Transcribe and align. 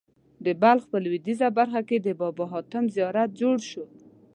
د 0.45 0.47
بلخ 0.61 0.83
په 0.91 0.97
لوېدیځه 1.03 1.47
برخه 1.57 1.81
کې 1.87 1.97
د 2.01 2.07
بابا 2.19 2.45
حاتم 2.51 2.85
زیارت 2.95 3.29
جوړ 3.41 3.57
شو. 3.69 3.85